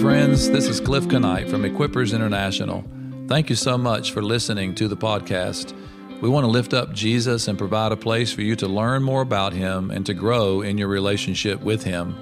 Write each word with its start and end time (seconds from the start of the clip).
Friends. 0.00 0.50
This 0.50 0.68
is 0.68 0.78
Cliff 0.78 1.06
Knight 1.06 1.48
from 1.48 1.62
Equippers 1.62 2.14
International. 2.14 2.84
Thank 3.28 3.48
you 3.48 3.56
so 3.56 3.78
much 3.78 4.12
for 4.12 4.22
listening 4.22 4.74
to 4.74 4.88
the 4.88 4.96
podcast. 4.96 5.74
We 6.20 6.28
want 6.28 6.44
to 6.44 6.50
lift 6.50 6.74
up 6.74 6.92
Jesus 6.92 7.48
and 7.48 7.56
provide 7.56 7.92
a 7.92 7.96
place 7.96 8.32
for 8.32 8.42
you 8.42 8.56
to 8.56 8.66
learn 8.66 9.02
more 9.02 9.22
about 9.22 9.52
him 9.52 9.90
and 9.90 10.04
to 10.06 10.12
grow 10.12 10.60
in 10.60 10.76
your 10.76 10.88
relationship 10.88 11.60
with 11.62 11.82
him. 11.82 12.14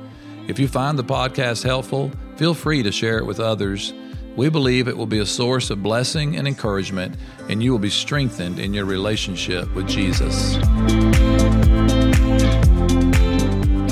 If 0.46 0.58
you 0.58 0.68
find 0.68 0.98
the 0.98 1.04
podcast 1.04 1.64
helpful, 1.64 2.12
feel 2.36 2.54
free 2.54 2.82
to 2.82 2.92
share 2.92 3.18
it 3.18 3.26
with 3.26 3.40
others. 3.40 3.92
We 4.36 4.48
believe 4.50 4.86
it 4.86 4.96
will 4.96 5.06
be 5.06 5.20
a 5.20 5.26
source 5.26 5.70
of 5.70 5.82
blessing 5.82 6.36
and 6.36 6.46
encouragement, 6.46 7.16
and 7.48 7.62
you 7.62 7.72
will 7.72 7.78
be 7.78 7.90
strengthened 7.90 8.58
in 8.58 8.72
your 8.72 8.84
relationship 8.84 9.72
with 9.74 9.88
Jesus. 9.88 10.56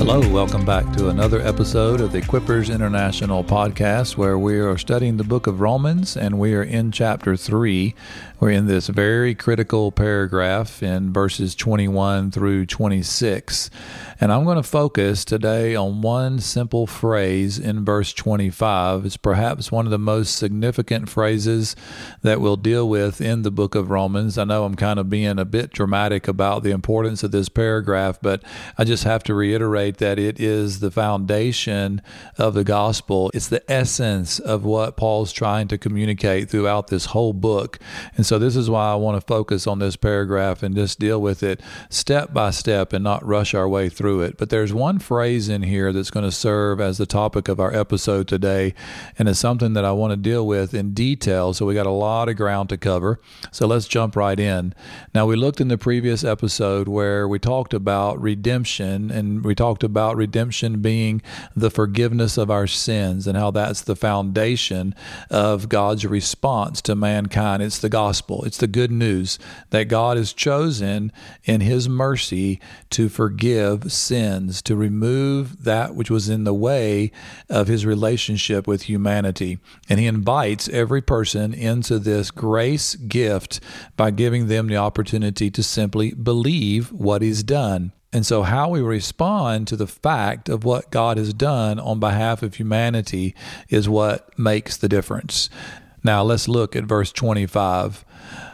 Hello, 0.05 0.19
welcome 0.33 0.65
back 0.65 0.91
to 0.97 1.07
another 1.07 1.39
episode 1.39 2.01
of 2.01 2.11
the 2.11 2.19
Equippers 2.19 2.69
International 2.71 3.41
podcast 3.41 4.17
where 4.17 4.37
we 4.37 4.59
are 4.59 4.77
studying 4.77 5.15
the 5.15 5.23
book 5.23 5.47
of 5.47 5.61
Romans 5.61 6.17
and 6.17 6.37
we 6.37 6.53
are 6.53 6.61
in 6.61 6.91
chapter 6.91 7.37
3. 7.37 7.95
We're 8.41 8.49
in 8.49 8.67
this 8.67 8.87
very 8.87 9.33
critical 9.33 9.93
paragraph 9.93 10.83
in 10.83 11.13
verses 11.13 11.55
21 11.55 12.31
through 12.31 12.65
26. 12.65 13.69
And 14.19 14.33
I'm 14.33 14.43
going 14.43 14.57
to 14.57 14.63
focus 14.63 15.23
today 15.23 15.75
on 15.75 16.01
one 16.01 16.39
simple 16.39 16.85
phrase 16.85 17.57
in 17.57 17.85
verse 17.85 18.11
25. 18.11 19.05
It's 19.05 19.15
perhaps 19.15 19.71
one 19.71 19.85
of 19.85 19.91
the 19.91 19.97
most 19.97 20.35
significant 20.35 21.09
phrases 21.09 21.75
that 22.21 22.41
we'll 22.41 22.57
deal 22.57 22.87
with 22.89 23.21
in 23.21 23.43
the 23.43 23.51
book 23.51 23.75
of 23.75 23.89
Romans. 23.89 24.37
I 24.37 24.43
know 24.43 24.65
I'm 24.65 24.75
kind 24.75 24.99
of 24.99 25.09
being 25.09 25.39
a 25.39 25.45
bit 25.45 25.71
dramatic 25.71 26.27
about 26.27 26.63
the 26.63 26.71
importance 26.71 27.23
of 27.23 27.31
this 27.31 27.47
paragraph, 27.47 28.19
but 28.21 28.43
I 28.77 28.83
just 28.83 29.05
have 29.05 29.23
to 29.23 29.33
reiterate 29.33 29.92
that 29.97 30.19
it 30.19 30.39
is 30.39 30.79
the 30.79 30.91
foundation 30.91 32.01
of 32.37 32.53
the 32.53 32.63
gospel. 32.63 33.31
It's 33.33 33.47
the 33.47 33.63
essence 33.71 34.39
of 34.39 34.63
what 34.63 34.97
Paul's 34.97 35.31
trying 35.31 35.67
to 35.69 35.77
communicate 35.77 36.49
throughout 36.49 36.87
this 36.87 37.05
whole 37.07 37.33
book. 37.33 37.79
And 38.15 38.25
so 38.25 38.39
this 38.39 38.55
is 38.55 38.69
why 38.69 38.91
I 38.91 38.95
want 38.95 39.19
to 39.19 39.25
focus 39.25 39.67
on 39.67 39.79
this 39.79 39.95
paragraph 39.95 40.63
and 40.63 40.75
just 40.75 40.99
deal 40.99 41.21
with 41.21 41.43
it 41.43 41.61
step 41.89 42.33
by 42.33 42.51
step 42.51 42.93
and 42.93 43.03
not 43.03 43.25
rush 43.25 43.53
our 43.53 43.67
way 43.67 43.89
through 43.89 44.21
it. 44.21 44.37
But 44.37 44.49
there's 44.49 44.73
one 44.73 44.99
phrase 44.99 45.49
in 45.49 45.63
here 45.63 45.93
that's 45.93 46.11
going 46.11 46.25
to 46.25 46.31
serve 46.31 46.79
as 46.79 46.97
the 46.97 47.05
topic 47.05 47.47
of 47.47 47.59
our 47.59 47.73
episode 47.73 48.27
today, 48.27 48.73
and 49.17 49.29
it's 49.29 49.39
something 49.39 49.73
that 49.73 49.85
I 49.85 49.91
want 49.91 50.11
to 50.11 50.17
deal 50.17 50.45
with 50.45 50.73
in 50.73 50.93
detail. 50.93 51.53
So 51.53 51.65
we 51.65 51.73
got 51.73 51.85
a 51.85 51.91
lot 51.91 52.29
of 52.29 52.35
ground 52.35 52.69
to 52.69 52.77
cover. 52.77 53.19
So 53.51 53.67
let's 53.67 53.87
jump 53.87 54.15
right 54.15 54.39
in. 54.39 54.73
Now 55.13 55.25
we 55.25 55.35
looked 55.35 55.61
in 55.61 55.67
the 55.67 55.77
previous 55.77 56.23
episode 56.23 56.87
where 56.87 57.27
we 57.27 57.39
talked 57.39 57.73
about 57.73 58.21
redemption, 58.21 59.11
and 59.11 59.43
we 59.43 59.55
talked 59.55 59.82
about 59.83 60.17
redemption 60.17 60.81
being 60.81 61.21
the 61.55 61.69
forgiveness 61.69 62.37
of 62.37 62.49
our 62.49 62.67
sins 62.67 63.27
and 63.27 63.37
how 63.37 63.51
that's 63.51 63.81
the 63.81 63.95
foundation 63.95 64.95
of 65.29 65.69
God's 65.69 66.05
response 66.05 66.81
to 66.83 66.95
mankind. 66.95 67.61
It's 67.61 67.79
the 67.79 67.89
gospel 67.89 68.13
gospel. 68.13 68.43
It's 68.45 68.57
the 68.57 68.67
good 68.67 68.91
news 68.91 69.39
that 69.71 69.85
God 69.85 70.17
has 70.17 70.33
chosen 70.33 71.11
in 71.45 71.61
His 71.61 71.89
mercy 71.89 72.59
to 72.91 73.09
forgive 73.09 73.91
sins, 73.91 74.61
to 74.63 74.75
remove 74.75 75.63
that 75.63 75.95
which 75.95 76.11
was 76.11 76.29
in 76.29 76.43
the 76.43 76.53
way 76.53 77.11
of 77.49 77.67
His 77.67 77.85
relationship 77.85 78.67
with 78.67 78.83
humanity. 78.83 79.59
And 79.89 79.99
He 79.99 80.05
invites 80.05 80.69
every 80.69 81.01
person 81.01 81.53
into 81.53 81.99
this 81.99 82.31
grace 82.31 82.95
gift 82.95 83.59
by 83.97 84.11
giving 84.11 84.47
them 84.47 84.67
the 84.67 84.77
opportunity 84.77 85.49
to 85.51 85.63
simply 85.63 86.13
believe 86.13 86.91
what 86.91 87.21
He's 87.21 87.43
done. 87.43 87.93
And 88.13 88.25
so, 88.25 88.43
how 88.43 88.69
we 88.69 88.79
respond 88.79 89.67
to 89.67 89.75
the 89.75 89.87
fact 89.87 90.47
of 90.47 90.63
what 90.63 90.91
God 90.91 91.17
has 91.17 91.33
done 91.33 91.79
on 91.79 91.99
behalf 91.99 92.43
of 92.43 92.55
humanity 92.55 93.33
is 93.69 93.89
what 93.89 94.37
makes 94.37 94.77
the 94.77 94.87
difference. 94.87 95.49
Now, 96.03 96.21
let's 96.21 96.47
look 96.47 96.75
at 96.75 96.83
verse 96.83 97.11
25. 97.11 98.05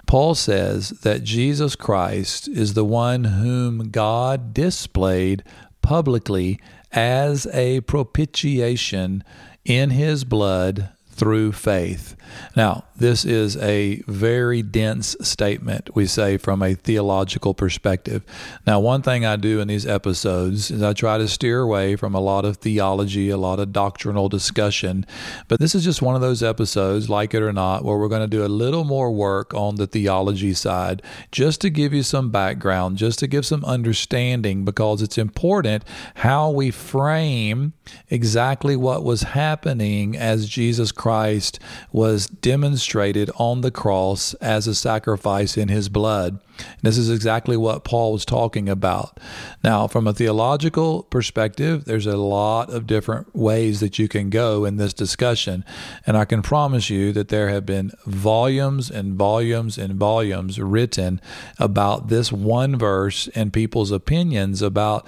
Paul 0.08 0.34
says 0.34 0.90
that 1.02 1.24
Jesus 1.24 1.75
Christ 1.75 2.48
is 2.48 2.74
the 2.74 2.86
one 2.86 3.25
whom 3.25 3.90
God 3.90 4.53
displayed 4.53 5.44
publicly 5.81 6.59
as 6.92 7.46
a 7.48 7.81
propitiation 7.81 9.24
in 9.66 9.90
his 9.90 10.24
blood 10.24 10.90
through 11.12 11.52
faith. 11.52 12.16
Now, 12.56 12.86
this 13.00 13.26
is 13.26 13.58
a 13.58 14.04
very 14.08 14.62
dense 14.62 15.16
statement, 15.22 15.96
we 15.96 16.06
say, 16.06 16.38
from 16.38 16.62
a 16.62 16.76
theological 16.76 17.54
perspective. 17.54 18.24
Now, 18.68 18.80
one 18.80 19.02
thing 19.02 19.26
I 19.26 19.36
do 19.36 19.60
in 19.60 19.68
these 19.68 19.88
episodes 19.88 20.70
is 20.70 20.84
I 20.84 20.94
try 20.94 21.18
to 21.18 21.28
steer 21.28 21.62
away 21.62 21.96
from 21.96 22.14
a 22.14 22.20
lot 22.20 22.46
of 22.46 22.58
theology, 22.58 23.30
a 23.30 23.38
lot 23.38 23.60
of 23.60 23.74
doctrinal 23.74 24.30
discussion. 24.30 25.06
But 25.48 25.60
this 25.60 25.74
is 25.74 25.84
just 25.84 26.02
one 26.02 26.16
of 26.16 26.22
those 26.22 26.44
episodes, 26.44 27.10
like 27.10 27.34
it 27.34 27.42
or 27.42 27.54
not, 27.54 27.84
where 27.84 27.98
we're 27.98 28.10
going 28.10 28.22
to 28.22 28.28
do 28.28 28.46
a 28.46 28.48
little 28.48 28.84
more 28.84 29.12
work 29.12 29.54
on 29.54 29.76
the 29.76 29.88
theology 29.88 30.54
side, 30.54 31.02
just 31.31 31.62
to 31.62 31.70
give 31.70 31.94
you 31.94 32.04
some 32.04 32.30
background, 32.31 32.98
just 32.98 33.20
to 33.20 33.28
give 33.28 33.46
some 33.46 33.64
understanding, 33.66 34.66
because 34.66 35.02
it's 35.02 35.18
important 35.18 35.84
how 36.16 36.50
we 36.52 36.70
frame 36.70 37.74
exactly 38.10 38.76
what 38.76 39.04
was 39.04 39.24
happening 39.24 40.16
as 40.18 40.48
Jesus 40.48 40.92
Christ 40.92 41.60
was 41.92 42.28
demonstrated 42.89 43.29
on 43.38 43.61
the 43.61 43.69
cross 43.69 44.33
as 44.35 44.66
a 44.66 44.73
sacrifice 44.73 45.57
in 45.57 45.67
his 45.67 45.89
blood. 45.89 46.39
This 46.81 46.97
is 46.97 47.09
exactly 47.09 47.55
what 47.55 47.83
Paul 47.83 48.13
was 48.13 48.25
talking 48.25 48.67
about. 48.67 49.19
Now, 49.63 49.88
from 49.88 50.07
a 50.07 50.13
theological 50.13 51.03
perspective, 51.03 51.85
there's 51.85 52.07
a 52.07 52.17
lot 52.17 52.72
of 52.72 52.88
different 52.88 53.35
ways 53.35 53.79
that 53.79 54.00
you 54.00 54.07
can 54.07 54.31
go 54.31 54.66
in 54.66 54.77
this 54.77 54.94
discussion. 54.94 55.63
And 56.07 56.17
I 56.17 56.25
can 56.25 56.41
promise 56.41 56.89
you 56.89 57.13
that 57.13 57.27
there 57.27 57.50
have 57.50 57.66
been 57.66 57.91
volumes 58.07 58.89
and 58.89 59.13
volumes 59.13 59.77
and 59.77 59.94
volumes 59.94 60.59
written 60.59 61.21
about 61.59 62.07
this 62.07 62.31
one 62.31 62.75
verse 62.75 63.29
and 63.35 63.53
people's 63.53 63.91
opinions 63.91 64.63
about 64.63 65.06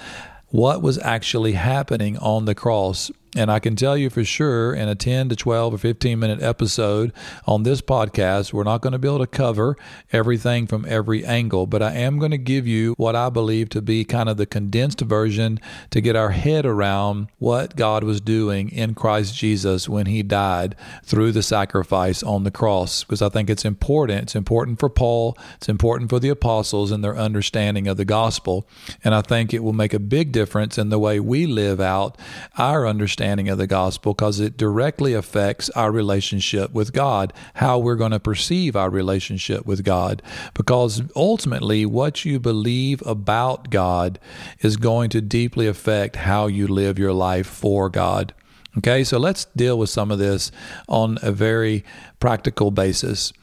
what 0.49 0.83
was 0.83 0.99
actually 0.99 1.53
happening 1.53 2.17
on 2.19 2.45
the 2.45 2.55
cross 2.55 3.09
and 3.35 3.49
I 3.49 3.59
can 3.59 3.77
tell 3.77 3.95
you 3.95 4.09
for 4.09 4.25
sure 4.25 4.73
in 4.73 4.89
a 4.89 4.95
10 4.95 5.29
to 5.29 5.37
12 5.37 5.75
or 5.75 5.77
15 5.77 6.19
minute 6.19 6.41
episode 6.41 7.13
on 7.45 7.63
this 7.63 7.79
podcast, 7.79 8.51
we're 8.51 8.65
not 8.65 8.81
going 8.81 8.91
to 8.91 8.99
be 8.99 9.07
able 9.07 9.19
to 9.19 9.27
cover 9.27 9.77
everything 10.11 10.67
from 10.67 10.85
every 10.87 11.23
angle, 11.23 11.65
but 11.65 11.81
I 11.81 11.93
am 11.93 12.19
going 12.19 12.31
to 12.31 12.37
give 12.37 12.67
you 12.67 12.93
what 12.97 13.15
I 13.15 13.29
believe 13.29 13.69
to 13.69 13.81
be 13.81 14.03
kind 14.03 14.27
of 14.27 14.35
the 14.35 14.45
condensed 14.45 14.99
version 14.99 15.61
to 15.91 16.01
get 16.01 16.17
our 16.17 16.31
head 16.31 16.65
around 16.65 17.29
what 17.39 17.77
God 17.77 18.03
was 18.03 18.19
doing 18.19 18.69
in 18.69 18.95
Christ 18.95 19.33
Jesus 19.33 19.87
when 19.87 20.07
he 20.07 20.23
died 20.23 20.75
through 21.03 21.31
the 21.31 21.43
sacrifice 21.43 22.21
on 22.23 22.43
the 22.43 22.51
cross. 22.51 23.05
Because 23.05 23.21
I 23.21 23.29
think 23.29 23.49
it's 23.49 23.63
important. 23.63 24.23
It's 24.23 24.35
important 24.35 24.77
for 24.77 24.89
Paul, 24.89 25.37
it's 25.55 25.69
important 25.69 26.09
for 26.09 26.19
the 26.19 26.29
apostles 26.29 26.91
and 26.91 27.01
their 27.01 27.17
understanding 27.17 27.87
of 27.87 27.95
the 27.95 28.03
gospel. 28.03 28.67
And 29.05 29.15
I 29.15 29.21
think 29.21 29.53
it 29.53 29.63
will 29.63 29.71
make 29.71 29.93
a 29.93 29.99
big 29.99 30.33
difference 30.33 30.77
in 30.77 30.89
the 30.89 30.99
way 30.99 31.21
we 31.21 31.45
live 31.45 31.79
out 31.79 32.17
our 32.57 32.85
understanding 32.85 33.20
understanding 33.21 33.49
of 33.49 33.57
the 33.59 33.67
gospel 33.67 34.13
because 34.15 34.39
it 34.39 34.57
directly 34.57 35.13
affects 35.13 35.69
our 35.71 35.91
relationship 35.91 36.71
with 36.71 36.91
God, 36.91 37.31
how 37.55 37.77
we're 37.77 37.95
going 37.95 38.11
to 38.11 38.19
perceive 38.19 38.75
our 38.75 38.89
relationship 38.89 39.63
with 39.63 39.83
God. 39.83 40.23
Because 40.55 41.03
ultimately, 41.15 41.85
what 41.85 42.25
you 42.25 42.39
believe 42.39 43.03
about 43.05 43.69
God 43.69 44.19
is 44.61 44.75
going 44.75 45.11
to 45.11 45.21
deeply 45.21 45.67
affect 45.67 46.15
how 46.15 46.47
you 46.47 46.67
live 46.67 46.97
your 46.97 47.13
life 47.13 47.47
for 47.47 47.89
God. 47.89 48.33
Okay, 48.79 49.03
so 49.03 49.19
let's 49.19 49.45
deal 49.55 49.77
with 49.77 49.91
some 49.91 50.09
of 50.09 50.17
this 50.17 50.51
on 50.87 51.19
a 51.21 51.31
very 51.31 51.83
practical 52.19 52.71
basis. 52.71 53.33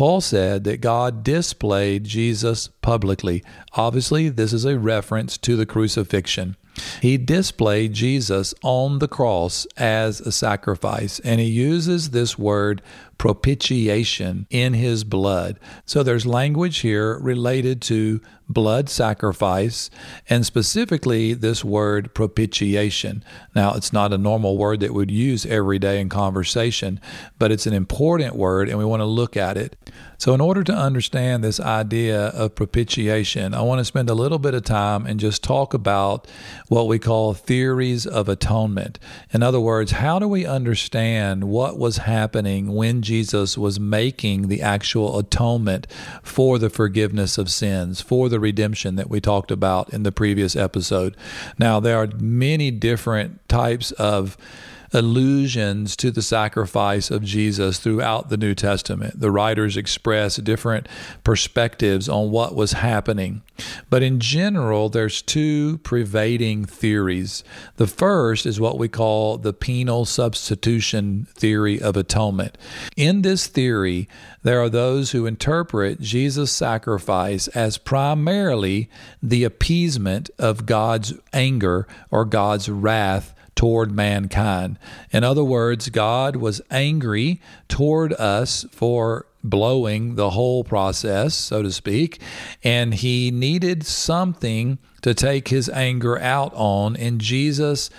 Paul 0.00 0.22
said 0.22 0.64
that 0.64 0.80
God 0.80 1.22
displayed 1.22 2.04
Jesus 2.04 2.68
publicly. 2.80 3.44
Obviously, 3.74 4.30
this 4.30 4.54
is 4.54 4.64
a 4.64 4.78
reference 4.78 5.36
to 5.36 5.56
the 5.56 5.66
crucifixion. 5.66 6.56
He 7.02 7.18
displayed 7.18 7.92
Jesus 7.92 8.54
on 8.62 9.00
the 9.00 9.08
cross 9.08 9.66
as 9.76 10.22
a 10.22 10.32
sacrifice, 10.32 11.20
and 11.20 11.38
he 11.38 11.48
uses 11.48 12.12
this 12.12 12.38
word 12.38 12.80
propitiation 13.20 14.46
in 14.48 14.72
his 14.72 15.04
blood. 15.04 15.60
So 15.84 16.02
there's 16.02 16.24
language 16.24 16.78
here 16.78 17.18
related 17.18 17.82
to 17.82 18.18
blood 18.50 18.88
sacrifice 18.88 19.90
and 20.28 20.44
specifically 20.44 21.34
this 21.34 21.64
word 21.64 22.12
propitiation. 22.14 23.22
Now, 23.54 23.74
it's 23.74 23.92
not 23.92 24.12
a 24.12 24.18
normal 24.18 24.56
word 24.56 24.80
that 24.80 24.92
we'd 24.92 25.10
use 25.10 25.44
every 25.46 25.78
day 25.78 26.00
in 26.00 26.08
conversation, 26.08 27.00
but 27.38 27.52
it's 27.52 27.66
an 27.66 27.74
important 27.74 28.34
word 28.34 28.68
and 28.68 28.78
we 28.78 28.84
want 28.84 29.00
to 29.00 29.06
look 29.06 29.36
at 29.36 29.56
it. 29.56 29.76
So, 30.18 30.34
in 30.34 30.40
order 30.42 30.62
to 30.64 30.74
understand 30.74 31.42
this 31.42 31.60
idea 31.60 32.26
of 32.26 32.54
propitiation, 32.54 33.54
I 33.54 33.62
want 33.62 33.78
to 33.78 33.86
spend 33.86 34.10
a 34.10 34.14
little 34.14 34.38
bit 34.38 34.52
of 34.52 34.64
time 34.64 35.06
and 35.06 35.18
just 35.18 35.42
talk 35.42 35.72
about 35.72 36.26
what 36.68 36.88
we 36.88 36.98
call 36.98 37.32
theories 37.32 38.06
of 38.06 38.28
atonement. 38.28 38.98
In 39.32 39.42
other 39.42 39.60
words, 39.60 39.92
how 39.92 40.18
do 40.18 40.28
we 40.28 40.44
understand 40.44 41.44
what 41.44 41.78
was 41.78 41.98
happening 41.98 42.74
when 42.74 43.00
Jesus 43.10 43.58
was 43.58 43.80
making 43.80 44.46
the 44.46 44.62
actual 44.62 45.18
atonement 45.18 45.88
for 46.22 46.60
the 46.60 46.70
forgiveness 46.70 47.38
of 47.38 47.50
sins, 47.50 48.00
for 48.00 48.28
the 48.28 48.38
redemption 48.38 48.94
that 48.94 49.10
we 49.10 49.20
talked 49.20 49.50
about 49.50 49.92
in 49.92 50.04
the 50.04 50.12
previous 50.12 50.54
episode? 50.54 51.16
Now, 51.58 51.80
there 51.80 52.00
are 52.00 52.06
many 52.20 52.70
different 52.70 53.48
types 53.48 53.90
of 53.92 54.36
allusions 54.92 55.96
to 55.96 56.10
the 56.10 56.22
sacrifice 56.22 57.10
of 57.10 57.22
Jesus 57.22 57.78
throughout 57.78 58.28
the 58.28 58.36
New 58.36 58.54
Testament. 58.54 59.20
The 59.20 59.30
writers 59.30 59.76
express 59.76 60.36
different 60.36 60.88
perspectives 61.24 62.08
on 62.08 62.30
what 62.30 62.54
was 62.54 62.72
happening. 62.72 63.42
But 63.88 64.02
in 64.02 64.20
general, 64.20 64.88
there's 64.88 65.22
two 65.22 65.78
pervading 65.78 66.64
theories. 66.64 67.44
The 67.76 67.86
first 67.86 68.46
is 68.46 68.60
what 68.60 68.78
we 68.78 68.88
call 68.88 69.38
the 69.38 69.52
penal 69.52 70.04
substitution 70.04 71.26
theory 71.34 71.80
of 71.80 71.96
atonement. 71.96 72.56
In 72.96 73.22
this 73.22 73.46
theory, 73.46 74.08
there 74.42 74.60
are 74.60 74.70
those 74.70 75.12
who 75.12 75.26
interpret 75.26 76.00
Jesus' 76.00 76.50
sacrifice 76.50 77.48
as 77.48 77.78
primarily 77.78 78.88
the 79.22 79.44
appeasement 79.44 80.30
of 80.38 80.66
God's 80.66 81.14
anger 81.32 81.86
or 82.10 82.24
God's 82.24 82.68
wrath 82.68 83.34
toward 83.60 83.92
mankind. 83.92 84.78
In 85.12 85.22
other 85.22 85.44
words, 85.44 85.90
God 85.90 86.36
was 86.36 86.62
angry 86.70 87.42
toward 87.68 88.14
us 88.14 88.64
for 88.72 89.26
blowing 89.44 90.14
the 90.14 90.30
whole 90.30 90.64
process, 90.64 91.34
so 91.34 91.62
to 91.62 91.70
speak, 91.70 92.22
and 92.64 92.94
he 92.94 93.30
needed 93.30 93.84
something 93.84 94.78
to 95.02 95.12
take 95.12 95.48
his 95.48 95.68
anger 95.68 96.18
out 96.18 96.54
on, 96.54 96.96
and 96.96 97.20
Jesus 97.20 97.90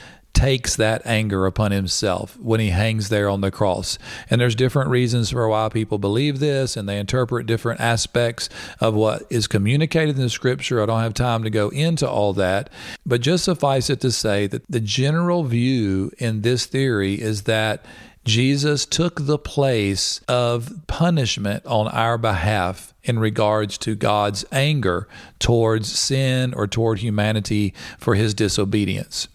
takes 0.41 0.75
that 0.75 1.05
anger 1.05 1.45
upon 1.45 1.71
himself 1.71 2.35
when 2.39 2.59
he 2.59 2.69
hangs 2.69 3.09
there 3.09 3.29
on 3.29 3.41
the 3.41 3.51
cross. 3.51 3.99
And 4.27 4.41
there's 4.41 4.55
different 4.55 4.89
reasons 4.89 5.29
for 5.29 5.47
why 5.47 5.69
people 5.69 5.99
believe 5.99 6.39
this 6.39 6.75
and 6.75 6.89
they 6.89 6.97
interpret 6.97 7.45
different 7.45 7.79
aspects 7.79 8.49
of 8.79 8.95
what 8.95 9.21
is 9.29 9.45
communicated 9.45 10.15
in 10.15 10.21
the 10.23 10.31
scripture. 10.31 10.81
I 10.81 10.87
don't 10.87 11.01
have 11.01 11.13
time 11.13 11.43
to 11.43 11.51
go 11.51 11.69
into 11.69 12.09
all 12.09 12.33
that, 12.33 12.71
but 13.05 13.21
just 13.21 13.43
suffice 13.43 13.91
it 13.91 14.01
to 14.01 14.11
say 14.11 14.47
that 14.47 14.63
the 14.67 14.79
general 14.79 15.43
view 15.43 16.11
in 16.17 16.41
this 16.41 16.65
theory 16.65 17.21
is 17.21 17.43
that 17.43 17.85
Jesus 18.25 18.87
took 18.87 19.27
the 19.27 19.37
place 19.37 20.21
of 20.27 20.73
punishment 20.87 21.63
on 21.67 21.87
our 21.89 22.17
behalf 22.17 22.95
in 23.03 23.19
regards 23.19 23.77
to 23.77 23.93
God's 23.93 24.43
anger 24.51 25.07
towards 25.37 25.91
sin 25.91 26.55
or 26.55 26.65
toward 26.65 26.97
humanity 26.97 27.75
for 27.99 28.15
his 28.15 28.33
disobedience. 28.33 29.27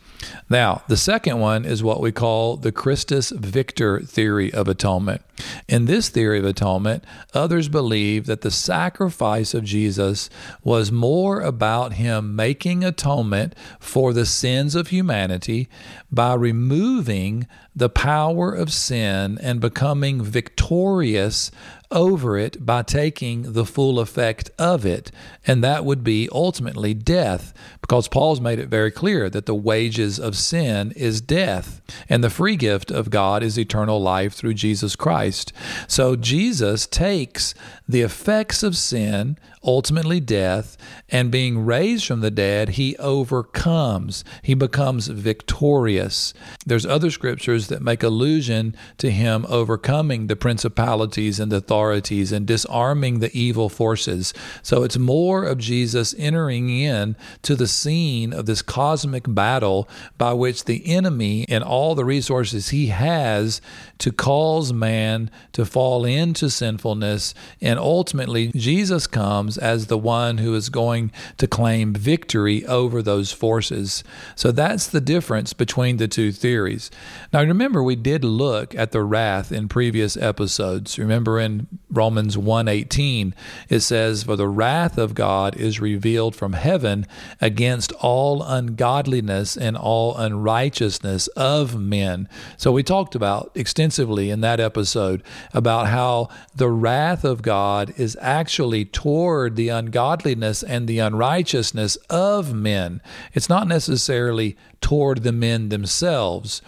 Now, 0.48 0.82
the 0.88 0.96
second 0.96 1.40
one 1.40 1.64
is 1.64 1.82
what 1.82 2.00
we 2.00 2.12
call 2.12 2.56
the 2.56 2.72
Christus 2.72 3.30
Victor 3.30 4.00
theory 4.00 4.52
of 4.52 4.68
atonement. 4.68 5.22
In 5.68 5.84
this 5.84 6.08
theory 6.08 6.38
of 6.38 6.44
atonement, 6.44 7.04
others 7.34 7.68
believe 7.68 8.26
that 8.26 8.40
the 8.40 8.50
sacrifice 8.50 9.54
of 9.54 9.64
Jesus 9.64 10.30
was 10.62 10.90
more 10.90 11.40
about 11.40 11.94
him 11.94 12.34
making 12.34 12.84
atonement 12.84 13.54
for 13.78 14.12
the 14.12 14.26
sins 14.26 14.74
of 14.74 14.88
humanity 14.88 15.68
by 16.10 16.34
removing 16.34 17.46
the 17.76 17.90
power 17.90 18.52
of 18.52 18.72
sin 18.72 19.38
and 19.42 19.60
becoming 19.60 20.22
victorious 20.22 21.50
over 21.90 22.36
it 22.38 22.64
by 22.64 22.82
taking 22.82 23.52
the 23.52 23.66
full 23.66 24.00
effect 24.00 24.50
of 24.58 24.86
it. 24.86 25.12
And 25.46 25.62
that 25.62 25.84
would 25.84 26.02
be 26.02 26.28
ultimately 26.32 26.94
death, 26.94 27.52
because 27.82 28.08
Paul's 28.08 28.40
made 28.40 28.58
it 28.58 28.68
very 28.68 28.90
clear 28.90 29.30
that 29.30 29.46
the 29.46 29.54
wages 29.54 30.18
of 30.18 30.36
sin 30.36 30.92
is 30.96 31.20
death, 31.20 31.80
and 32.08 32.24
the 32.24 32.30
free 32.30 32.56
gift 32.56 32.90
of 32.90 33.10
God 33.10 33.42
is 33.42 33.58
eternal 33.58 34.00
life 34.00 34.32
through 34.32 34.54
Jesus 34.54 34.96
Christ. 34.96 35.52
So 35.86 36.16
Jesus 36.16 36.86
takes 36.86 37.54
the 37.86 38.00
effects 38.00 38.62
of 38.62 38.76
sin, 38.76 39.38
ultimately 39.66 40.20
death, 40.20 40.76
and 41.08 41.30
being 41.30 41.66
raised 41.66 42.06
from 42.06 42.20
the 42.20 42.30
dead, 42.30 42.70
he 42.70 42.96
overcomes. 42.96 44.24
He 44.42 44.54
becomes 44.54 45.08
victorious. 45.08 46.32
There's 46.64 46.86
other 46.86 47.10
scriptures 47.10 47.68
that 47.68 47.82
make 47.82 48.02
allusion 48.02 48.76
to 48.98 49.10
him 49.10 49.44
overcoming 49.48 50.28
the 50.28 50.36
principalities 50.36 51.40
and 51.40 51.52
authorities 51.52 52.32
and 52.32 52.46
disarming 52.46 53.18
the 53.18 53.36
evil 53.36 53.68
forces. 53.68 54.32
So 54.62 54.82
it's 54.84 54.98
more 54.98 55.44
of 55.44 55.58
Jesus 55.58 56.14
entering 56.16 56.70
in 56.70 57.16
to 57.42 57.56
the 57.56 57.66
scene 57.66 58.32
of 58.32 58.46
this 58.46 58.62
cosmic 58.62 59.24
battle 59.26 59.88
by 60.16 60.32
which 60.32 60.64
the 60.64 60.86
enemy 60.86 61.44
and 61.48 61.64
all 61.64 61.94
the 61.94 62.04
resources 62.04 62.68
he 62.68 62.86
has 62.88 63.60
to 63.98 64.12
cause 64.12 64.72
man 64.72 65.30
to 65.52 65.64
fall 65.64 66.04
into 66.04 66.50
sinfulness 66.50 67.34
and 67.60 67.78
ultimately 67.78 68.52
Jesus 68.54 69.06
comes 69.06 69.55
as 69.58 69.86
the 69.86 69.98
one 69.98 70.38
who 70.38 70.54
is 70.54 70.68
going 70.68 71.12
to 71.38 71.46
claim 71.46 71.92
victory 71.92 72.64
over 72.66 73.02
those 73.02 73.32
forces. 73.32 74.04
So 74.34 74.52
that's 74.52 74.86
the 74.86 75.00
difference 75.00 75.52
between 75.52 75.96
the 75.96 76.08
two 76.08 76.32
theories. 76.32 76.90
Now, 77.32 77.42
remember, 77.42 77.82
we 77.82 77.96
did 77.96 78.24
look 78.24 78.74
at 78.74 78.92
the 78.92 79.02
wrath 79.02 79.52
in 79.52 79.68
previous 79.68 80.16
episodes. 80.16 80.98
Remember 80.98 81.38
in 81.38 81.66
Romans 81.90 82.36
1:18 82.36 83.32
it 83.68 83.80
says 83.80 84.24
for 84.24 84.36
the 84.36 84.48
wrath 84.48 84.98
of 84.98 85.14
God 85.14 85.56
is 85.56 85.80
revealed 85.80 86.36
from 86.36 86.52
heaven 86.52 87.06
against 87.40 87.92
all 87.92 88.42
ungodliness 88.42 89.56
and 89.56 89.76
all 89.76 90.16
unrighteousness 90.16 91.28
of 91.28 91.78
men. 91.78 92.28
So 92.56 92.72
we 92.72 92.82
talked 92.82 93.14
about 93.14 93.50
extensively 93.54 94.30
in 94.30 94.40
that 94.42 94.60
episode 94.60 95.22
about 95.52 95.88
how 95.88 96.28
the 96.54 96.68
wrath 96.68 97.24
of 97.24 97.42
God 97.42 97.92
is 97.96 98.16
actually 98.20 98.84
toward 98.84 99.35
the 99.56 99.68
ungodliness 99.68 100.62
and 100.62 100.86
the 100.86 100.98
unrighteousness 100.98 101.96
of 102.08 102.52
men. 102.52 103.00
It's 103.34 103.48
not 103.48 103.68
necessarily 103.68 104.56
toward 104.80 105.22
the 105.22 105.32
men 105.32 105.68
themselves. 105.68 106.62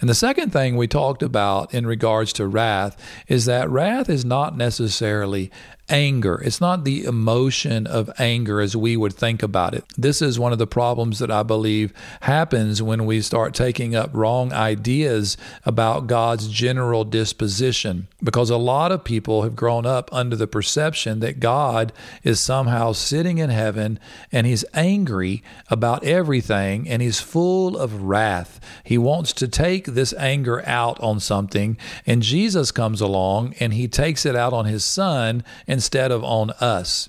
And 0.00 0.08
the 0.08 0.14
second 0.14 0.52
thing 0.52 0.76
we 0.76 0.86
talked 0.86 1.22
about 1.22 1.74
in 1.74 1.86
regards 1.86 2.32
to 2.34 2.46
wrath 2.46 2.96
is 3.26 3.44
that 3.46 3.70
wrath 3.70 4.08
is 4.08 4.24
not 4.24 4.56
necessarily 4.56 5.50
anger. 5.88 6.40
It's 6.42 6.60
not 6.60 6.84
the 6.84 7.04
emotion 7.04 7.86
of 7.86 8.10
anger 8.18 8.60
as 8.60 8.76
we 8.76 8.96
would 8.96 9.12
think 9.12 9.42
about 9.42 9.74
it. 9.74 9.84
This 9.96 10.22
is 10.22 10.38
one 10.38 10.52
of 10.52 10.58
the 10.58 10.66
problems 10.66 11.18
that 11.18 11.30
I 11.30 11.42
believe 11.42 11.92
happens 12.22 12.80
when 12.80 13.04
we 13.04 13.20
start 13.20 13.54
taking 13.54 13.94
up 13.94 14.10
wrong 14.12 14.52
ideas 14.52 15.36
about 15.64 16.06
God's 16.06 16.48
general 16.48 17.04
disposition. 17.04 18.08
Because 18.22 18.48
a 18.48 18.56
lot 18.56 18.92
of 18.92 19.04
people 19.04 19.42
have 19.42 19.56
grown 19.56 19.84
up 19.84 20.08
under 20.12 20.36
the 20.36 20.46
perception 20.46 21.20
that 21.20 21.40
God 21.40 21.92
is 22.22 22.40
somehow 22.40 22.92
sitting 22.92 23.38
in 23.38 23.50
heaven 23.50 23.98
and 24.32 24.46
he's 24.46 24.64
angry 24.72 25.42
about 25.68 26.04
everything 26.04 26.88
and 26.88 27.02
he's 27.02 27.20
full 27.54 27.78
of 27.78 28.02
wrath. 28.02 28.58
He 28.82 28.98
wants 28.98 29.32
to 29.34 29.46
take 29.46 29.84
this 29.84 30.12
anger 30.14 30.66
out 30.66 30.98
on 30.98 31.20
something, 31.20 31.76
and 32.04 32.20
Jesus 32.20 32.72
comes 32.72 33.00
along 33.00 33.54
and 33.60 33.72
he 33.72 33.86
takes 33.86 34.26
it 34.26 34.34
out 34.34 34.52
on 34.52 34.64
his 34.64 34.84
son 34.84 35.44
instead 35.68 36.10
of 36.10 36.24
on 36.24 36.50
us. 36.60 37.08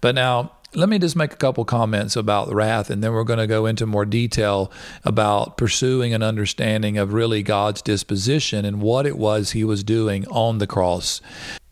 But 0.00 0.16
now, 0.16 0.50
let 0.74 0.88
me 0.88 0.98
just 0.98 1.14
make 1.14 1.32
a 1.32 1.36
couple 1.36 1.64
comments 1.64 2.16
about 2.16 2.52
wrath, 2.52 2.90
and 2.90 3.04
then 3.04 3.12
we're 3.12 3.22
going 3.22 3.38
to 3.38 3.46
go 3.46 3.66
into 3.66 3.86
more 3.86 4.04
detail 4.04 4.72
about 5.04 5.56
pursuing 5.56 6.12
an 6.12 6.24
understanding 6.24 6.98
of 6.98 7.12
really 7.12 7.44
God's 7.44 7.80
disposition 7.80 8.64
and 8.64 8.82
what 8.82 9.06
it 9.06 9.16
was 9.16 9.52
He 9.52 9.62
was 9.62 9.84
doing 9.84 10.26
on 10.26 10.58
the 10.58 10.66
cross. 10.66 11.20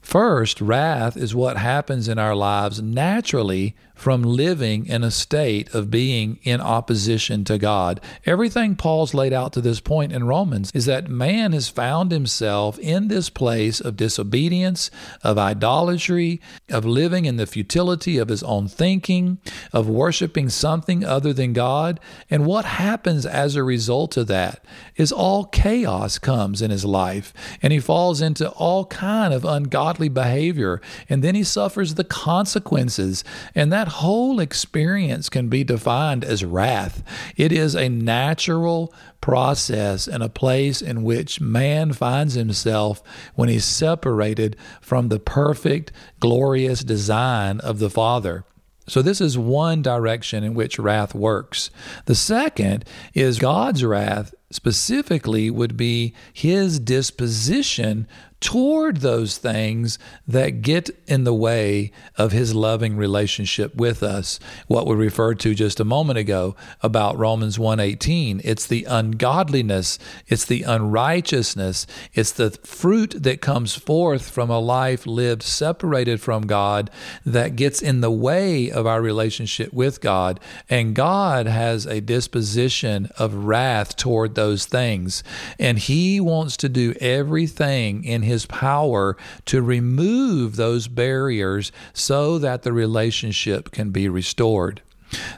First, 0.00 0.60
wrath 0.60 1.16
is 1.16 1.34
what 1.34 1.56
happens 1.56 2.06
in 2.06 2.20
our 2.20 2.36
lives 2.36 2.80
naturally 2.80 3.74
from 4.02 4.24
living 4.24 4.84
in 4.86 5.04
a 5.04 5.12
state 5.12 5.72
of 5.72 5.88
being 5.88 6.36
in 6.42 6.60
opposition 6.60 7.44
to 7.44 7.56
God. 7.56 8.00
Everything 8.26 8.74
Paul's 8.74 9.14
laid 9.14 9.32
out 9.32 9.52
to 9.52 9.60
this 9.60 9.78
point 9.78 10.10
in 10.10 10.26
Romans 10.26 10.72
is 10.74 10.86
that 10.86 11.08
man 11.08 11.52
has 11.52 11.68
found 11.68 12.10
himself 12.10 12.80
in 12.80 13.06
this 13.06 13.30
place 13.30 13.80
of 13.80 13.96
disobedience, 13.96 14.90
of 15.22 15.38
idolatry, 15.38 16.40
of 16.68 16.84
living 16.84 17.26
in 17.26 17.36
the 17.36 17.46
futility 17.46 18.18
of 18.18 18.28
his 18.28 18.42
own 18.42 18.66
thinking, 18.66 19.38
of 19.72 19.88
worshiping 19.88 20.48
something 20.48 21.04
other 21.04 21.32
than 21.32 21.52
God. 21.52 22.00
And 22.28 22.44
what 22.44 22.64
happens 22.64 23.24
as 23.24 23.54
a 23.54 23.62
result 23.62 24.16
of 24.16 24.26
that 24.26 24.64
is 24.96 25.12
all 25.12 25.44
chaos 25.44 26.18
comes 26.18 26.60
in 26.60 26.72
his 26.72 26.84
life 26.84 27.32
and 27.62 27.72
he 27.72 27.78
falls 27.78 28.20
into 28.20 28.50
all 28.50 28.84
kind 28.86 29.32
of 29.32 29.44
ungodly 29.44 30.08
behavior 30.08 30.80
and 31.08 31.22
then 31.22 31.36
he 31.36 31.44
suffers 31.44 31.94
the 31.94 32.02
consequences 32.02 33.22
and 33.54 33.72
that 33.72 33.91
whole 33.92 34.40
experience 34.40 35.28
can 35.28 35.48
be 35.48 35.64
defined 35.64 36.24
as 36.24 36.44
wrath. 36.44 37.02
It 37.36 37.52
is 37.52 37.74
a 37.74 37.88
natural 37.88 38.92
process 39.20 40.06
and 40.06 40.22
a 40.22 40.28
place 40.28 40.82
in 40.82 41.02
which 41.02 41.40
man 41.40 41.92
finds 41.92 42.34
himself 42.34 43.02
when 43.34 43.48
he's 43.48 43.64
separated 43.64 44.56
from 44.80 45.08
the 45.08 45.20
perfect, 45.20 45.92
glorious 46.20 46.82
design 46.82 47.60
of 47.60 47.78
the 47.78 47.90
Father. 47.90 48.44
So, 48.88 49.00
this 49.00 49.20
is 49.20 49.38
one 49.38 49.80
direction 49.80 50.42
in 50.42 50.54
which 50.54 50.78
wrath 50.78 51.14
works. 51.14 51.70
The 52.06 52.16
second 52.16 52.84
is 53.14 53.38
God's 53.38 53.84
wrath 53.84 54.34
specifically 54.50 55.50
would 55.50 55.76
be 55.76 56.14
his 56.32 56.80
disposition 56.80 58.08
toward 58.42 58.98
those 58.98 59.38
things 59.38 59.98
that 60.26 60.62
get 60.62 60.90
in 61.06 61.22
the 61.24 61.32
way 61.32 61.92
of 62.18 62.32
his 62.32 62.54
loving 62.54 62.96
relationship 62.96 63.74
with 63.76 64.02
us. 64.02 64.40
What 64.66 64.86
we 64.86 64.96
referred 64.96 65.38
to 65.40 65.54
just 65.54 65.78
a 65.78 65.84
moment 65.84 66.18
ago 66.18 66.56
about 66.82 67.16
Romans 67.16 67.56
1:18. 67.56 68.40
It's 68.44 68.66
the 68.66 68.84
ungodliness, 68.84 69.98
it's 70.26 70.44
the 70.44 70.64
unrighteousness, 70.64 71.86
it's 72.12 72.32
the 72.32 72.50
fruit 72.64 73.22
that 73.22 73.40
comes 73.40 73.76
forth 73.76 74.28
from 74.28 74.50
a 74.50 74.58
life 74.58 75.06
lived 75.06 75.44
separated 75.44 76.20
from 76.20 76.46
God 76.46 76.90
that 77.24 77.54
gets 77.54 77.80
in 77.80 78.00
the 78.00 78.10
way 78.10 78.70
of 78.70 78.86
our 78.86 79.00
relationship 79.00 79.72
with 79.72 80.00
God. 80.00 80.40
And 80.68 80.96
God 80.96 81.46
has 81.46 81.86
a 81.86 82.00
disposition 82.00 83.08
of 83.18 83.46
wrath 83.46 83.94
toward 83.94 84.34
those 84.34 84.66
things. 84.66 85.22
And 85.60 85.78
he 85.78 86.18
wants 86.18 86.56
to 86.56 86.68
do 86.68 86.94
everything 87.00 88.02
in 88.04 88.22
his 88.22 88.31
power 88.46 89.16
to 89.46 89.62
remove 89.62 90.56
those 90.56 90.88
barriers 90.88 91.72
so 91.92 92.38
that 92.38 92.62
the 92.62 92.72
relationship 92.72 93.70
can 93.70 93.90
be 93.90 94.08
restored. 94.08 94.82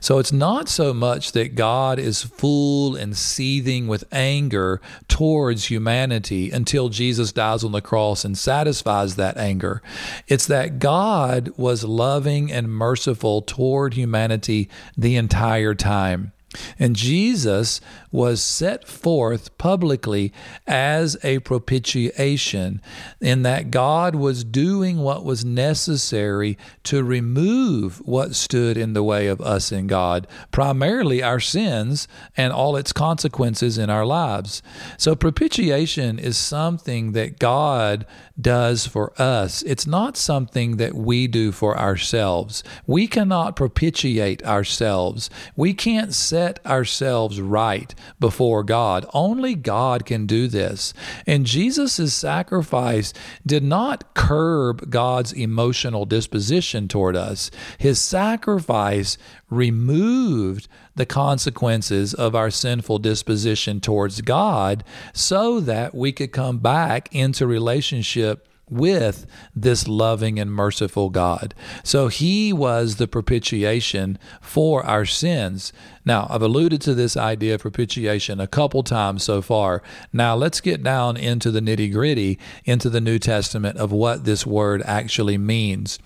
So 0.01 0.19
it's 0.19 0.33
not 0.33 0.69
so 0.69 0.95
much 0.95 1.33
that 1.33 1.55
God 1.55 1.99
is 1.99 2.23
full 2.23 2.95
and 2.95 3.17
seething 3.17 3.87
with 3.87 4.05
anger 4.13 4.81
towards 5.09 5.67
humanity 5.67 6.51
until 6.51 6.89
Jesus 6.89 7.33
dies 7.33 7.65
on 7.65 7.73
the 7.73 7.81
cross 7.81 8.25
and 8.25 8.39
satisfies 8.39 9.17
that 9.17 9.37
anger. 9.37 9.83
It's 10.29 10.47
that 10.47 10.79
God 10.79 11.53
was 11.57 11.85
loving 11.85 12.53
and 12.53 12.69
merciful 12.69 13.43
toward 13.43 13.95
humanity 13.95 14.69
the 14.97 15.17
entire 15.17 15.75
time. 15.75 16.33
And 16.79 16.97
Jesus 16.97 17.81
was 18.13 18.43
set 18.43 18.87
forth 18.87 19.57
publicly 19.59 20.33
as 20.67 21.17
a 21.25 21.41
propitiation, 21.41 22.81
in 23.21 23.43
that 23.43 23.71
God 23.71 24.15
was 24.15 24.45
doing 24.45 24.99
what 24.99 25.25
was 25.25 25.45
necessary 25.45 26.57
to 26.85 27.03
remove 27.03 27.99
what 28.07 28.35
stood 28.35 28.77
in 28.77 28.93
the 28.93 29.03
way 29.03 29.27
of 29.27 29.41
us 29.41 29.73
and 29.73 29.89
God, 29.89 30.27
primarily 30.53 31.23
our 31.23 31.41
sins 31.41 32.07
and 32.37 32.53
all 32.53 32.77
its 32.77 32.93
consequences 32.93 33.79
in 33.79 33.91
our 33.91 34.07
lives. 34.07 34.63
So, 34.97 35.15
propitiation 35.15 36.19
is 36.19 36.37
something 36.37 37.13
that 37.13 37.39
God 37.39 38.07
does 38.41 38.87
for 38.87 39.13
us. 39.21 39.63
It's 39.63 39.87
not 39.87 40.17
something 40.17 40.77
that 40.77 40.95
we 40.95 41.27
do 41.27 41.53
for 41.53 41.79
ourselves. 41.79 42.63
We 42.87 43.07
cannot 43.07 43.57
propitiate 43.57 44.45
ourselves. 44.45 45.31
We 45.57 45.73
can't 45.73 46.13
set 46.13 46.44
ourselves 46.67 47.41
right 47.41 47.95
before 48.21 48.63
God. 48.63 49.07
Only 49.13 49.55
God 49.55 50.05
can 50.07 50.27
do 50.27 50.49
this. 50.49 50.95
And 51.27 51.47
Jesus' 51.47 52.15
sacrifice 52.15 53.13
did 53.47 53.63
not 53.63 54.15
curb 54.15 54.91
God's 54.91 55.33
emotional 55.33 56.05
disposition 56.05 56.89
toward 56.89 57.17
us, 57.17 57.51
his 57.79 57.99
sacrifice 57.99 59.17
removed 59.51 60.69
the 60.97 61.07
consequences 61.07 62.15
of 62.15 62.35
our 62.35 62.51
sinful 62.51 62.99
disposition 62.99 63.81
towards 63.81 64.21
God 64.21 64.85
so 65.13 65.61
that 65.61 65.95
we 65.95 66.13
could 66.13 66.33
come 66.33 66.59
back 66.59 67.09
into 67.15 67.47
relationship 67.47 68.49
with 68.69 69.27
this 69.55 69.87
loving 69.87 70.39
and 70.39 70.51
merciful 70.53 71.11
God. 71.11 71.55
So 71.83 72.09
he 72.09 72.53
was 72.53 72.97
the 72.97 73.09
propitiation 73.09 74.19
for 74.41 74.85
our 74.85 75.05
sins. 75.05 75.73
Now, 76.05 76.27
I've 76.29 76.43
alluded 76.43 76.81
to 76.83 76.95
this 76.95 77.17
idea 77.17 77.55
of 77.55 77.63
propitiation 77.63 78.41
a 78.41 78.47
couple 78.47 78.83
times 78.83 79.25
so 79.25 79.41
far. 79.41 79.83
Now, 80.13 80.35
let's 80.35 80.61
get 80.61 80.83
down 80.83 81.17
into 81.17 81.51
the 81.51 81.61
nitty 81.61 81.93
gritty, 81.93 82.39
into 82.65 82.91
the 82.91 83.01
New 83.01 83.19
Testament 83.19 83.79
of 83.79 83.91
what 83.91 84.25
this 84.25 84.47
word 84.47 84.83
actually 84.85 85.39
means. 85.39 85.99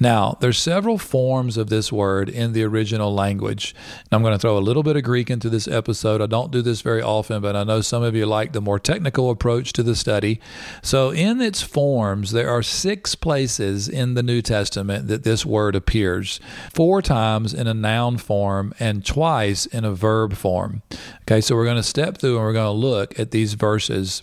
Now, 0.00 0.36
there's 0.40 0.58
several 0.58 0.96
forms 0.96 1.56
of 1.56 1.68
this 1.68 1.92
word 1.92 2.28
in 2.28 2.52
the 2.52 2.64
original 2.64 3.14
language. 3.14 3.74
I'm 4.10 4.22
going 4.22 4.32
to 4.32 4.38
throw 4.38 4.56
a 4.56 4.60
little 4.60 4.82
bit 4.82 4.96
of 4.96 5.02
Greek 5.02 5.30
into 5.30 5.50
this 5.50 5.68
episode. 5.68 6.22
I 6.22 6.26
don't 6.26 6.50
do 6.50 6.62
this 6.62 6.80
very 6.80 7.02
often, 7.02 7.42
but 7.42 7.54
I 7.54 7.64
know 7.64 7.82
some 7.82 8.02
of 8.02 8.14
you 8.14 8.24
like 8.24 8.52
the 8.52 8.62
more 8.62 8.78
technical 8.78 9.30
approach 9.30 9.72
to 9.74 9.82
the 9.82 9.94
study. 9.94 10.40
So, 10.82 11.10
in 11.10 11.42
its 11.42 11.62
forms, 11.62 12.32
there 12.32 12.48
are 12.48 12.62
six 12.62 13.14
places 13.14 13.88
in 13.88 14.14
the 14.14 14.22
New 14.22 14.40
Testament 14.40 15.08
that 15.08 15.24
this 15.24 15.44
word 15.44 15.76
appears 15.76 16.40
four 16.72 17.02
times 17.02 17.52
in 17.52 17.66
a 17.66 17.74
noun 17.74 18.16
form 18.16 18.72
and 18.80 19.04
twice 19.04 19.37
in 19.72 19.84
a 19.84 19.92
verb 19.92 20.34
form. 20.34 20.82
Okay, 21.22 21.40
so 21.40 21.54
we're 21.54 21.64
going 21.64 21.76
to 21.76 21.82
step 21.82 22.18
through 22.18 22.36
and 22.36 22.44
we're 22.44 22.52
going 22.52 22.66
to 22.66 22.86
look 22.86 23.18
at 23.18 23.30
these 23.30 23.54
verses. 23.54 24.22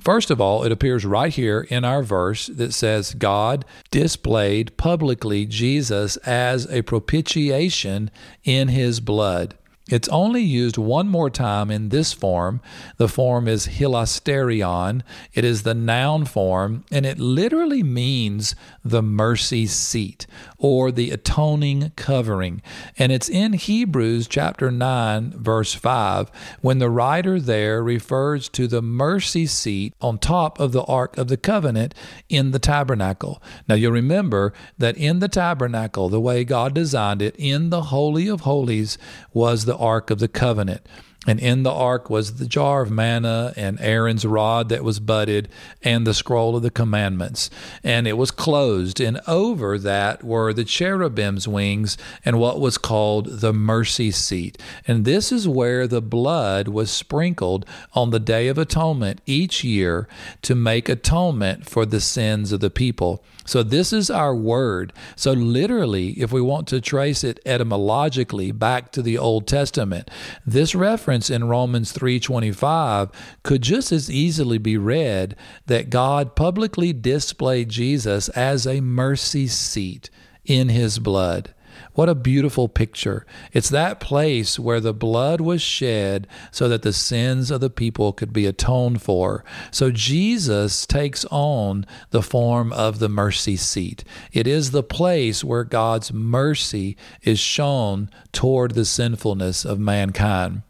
First 0.00 0.30
of 0.30 0.40
all, 0.40 0.62
it 0.64 0.72
appears 0.72 1.04
right 1.04 1.32
here 1.32 1.66
in 1.70 1.84
our 1.84 2.02
verse 2.02 2.46
that 2.48 2.74
says 2.74 3.14
God 3.14 3.64
displayed 3.90 4.76
publicly 4.76 5.46
Jesus 5.46 6.16
as 6.18 6.70
a 6.70 6.82
propitiation 6.82 8.10
in 8.44 8.68
his 8.68 9.00
blood. 9.00 9.56
It's 9.90 10.08
only 10.08 10.40
used 10.40 10.78
one 10.78 11.08
more 11.08 11.28
time 11.28 11.70
in 11.70 11.90
this 11.90 12.14
form. 12.14 12.62
The 12.96 13.08
form 13.08 13.46
is 13.46 13.66
hilasterion. 13.66 15.02
It 15.34 15.44
is 15.44 15.62
the 15.62 15.74
noun 15.74 16.24
form, 16.24 16.86
and 16.90 17.04
it 17.04 17.18
literally 17.18 17.82
means 17.82 18.54
the 18.82 19.02
mercy 19.02 19.66
seat 19.66 20.26
or 20.56 20.90
the 20.90 21.10
atoning 21.10 21.92
covering. 21.96 22.62
And 22.96 23.12
it's 23.12 23.28
in 23.28 23.52
Hebrews 23.52 24.26
chapter 24.26 24.70
9, 24.70 25.34
verse 25.36 25.74
5, 25.74 26.30
when 26.62 26.78
the 26.78 26.88
writer 26.88 27.38
there 27.38 27.82
refers 27.82 28.48
to 28.50 28.66
the 28.66 28.80
mercy 28.80 29.44
seat 29.44 29.92
on 30.00 30.16
top 30.16 30.58
of 30.58 30.72
the 30.72 30.84
Ark 30.84 31.18
of 31.18 31.28
the 31.28 31.36
Covenant 31.36 31.94
in 32.30 32.52
the 32.52 32.58
tabernacle. 32.58 33.42
Now, 33.68 33.74
you'll 33.74 33.92
remember 33.92 34.54
that 34.78 34.96
in 34.96 35.18
the 35.18 35.28
tabernacle, 35.28 36.08
the 36.08 36.20
way 36.20 36.42
God 36.44 36.72
designed 36.72 37.20
it, 37.20 37.36
in 37.36 37.68
the 37.68 37.82
Holy 37.82 38.28
of 38.28 38.42
Holies 38.42 38.96
was 39.34 39.66
the 39.66 39.73
the 39.74 39.80
Ark 39.84 40.10
of 40.10 40.20
the 40.20 40.28
Covenant. 40.28 40.86
And 41.26 41.40
in 41.40 41.62
the 41.62 41.72
ark 41.72 42.10
was 42.10 42.34
the 42.34 42.46
jar 42.46 42.82
of 42.82 42.90
manna 42.90 43.52
and 43.56 43.80
Aaron's 43.80 44.26
rod 44.26 44.68
that 44.68 44.84
was 44.84 45.00
budded 45.00 45.48
and 45.82 46.06
the 46.06 46.14
scroll 46.14 46.54
of 46.54 46.62
the 46.62 46.70
commandments. 46.70 47.48
And 47.82 48.06
it 48.06 48.18
was 48.18 48.30
closed. 48.30 49.00
And 49.00 49.20
over 49.26 49.78
that 49.78 50.22
were 50.22 50.52
the 50.52 50.64
cherubim's 50.64 51.48
wings 51.48 51.96
and 52.24 52.38
what 52.38 52.60
was 52.60 52.76
called 52.78 53.40
the 53.40 53.54
mercy 53.54 54.10
seat. 54.10 54.58
And 54.86 55.04
this 55.04 55.32
is 55.32 55.48
where 55.48 55.88
the 55.88 56.02
blood 56.02 56.68
was 56.68 56.90
sprinkled 56.90 57.64
on 57.94 58.10
the 58.10 58.20
Day 58.20 58.48
of 58.48 58.58
Atonement 58.58 59.22
each 59.26 59.64
year 59.64 60.06
to 60.42 60.54
make 60.54 60.88
atonement 60.88 61.64
for 61.68 61.86
the 61.86 62.00
sins 62.00 62.52
of 62.52 62.60
the 62.60 62.70
people. 62.70 63.24
So 63.44 63.62
this 63.62 63.92
is 63.92 64.10
our 64.10 64.34
word. 64.34 64.92
So 65.16 65.32
literally, 65.32 66.10
if 66.12 66.32
we 66.32 66.40
want 66.40 66.66
to 66.68 66.80
trace 66.80 67.24
it 67.24 67.40
etymologically 67.46 68.52
back 68.52 68.92
to 68.92 69.02
the 69.02 69.18
Old 69.18 69.46
Testament, 69.46 70.10
this 70.46 70.74
reference 70.74 71.30
in 71.30 71.44
Romans 71.44 71.92
3:25 71.92 73.10
could 73.42 73.62
just 73.62 73.92
as 73.92 74.10
easily 74.10 74.58
be 74.58 74.76
read 74.76 75.36
that 75.66 75.90
God 75.90 76.34
publicly 76.34 76.92
displayed 76.92 77.68
Jesus 77.68 78.28
as 78.30 78.66
a 78.66 78.80
mercy 78.80 79.46
seat 79.46 80.10
in 80.44 80.68
his 80.68 80.98
blood. 80.98 81.53
What 81.94 82.08
a 82.08 82.14
beautiful 82.16 82.68
picture. 82.68 83.24
It's 83.52 83.68
that 83.68 84.00
place 84.00 84.58
where 84.58 84.80
the 84.80 84.92
blood 84.92 85.40
was 85.40 85.62
shed 85.62 86.26
so 86.50 86.68
that 86.68 86.82
the 86.82 86.92
sins 86.92 87.52
of 87.52 87.60
the 87.60 87.70
people 87.70 88.12
could 88.12 88.32
be 88.32 88.46
atoned 88.46 89.00
for. 89.00 89.44
So 89.70 89.92
Jesus 89.92 90.86
takes 90.86 91.24
on 91.26 91.86
the 92.10 92.22
form 92.22 92.72
of 92.72 92.98
the 92.98 93.08
mercy 93.08 93.56
seat. 93.56 94.02
It 94.32 94.48
is 94.48 94.72
the 94.72 94.82
place 94.82 95.44
where 95.44 95.62
God's 95.62 96.12
mercy 96.12 96.96
is 97.22 97.38
shown 97.38 98.10
toward 98.32 98.74
the 98.74 98.84
sinfulness 98.84 99.64
of 99.64 99.78
mankind. 99.78 100.62